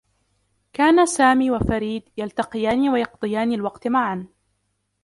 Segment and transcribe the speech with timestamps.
[0.73, 4.27] كانا سامي و فريد يلتقيان و يقضيان الوقت معا.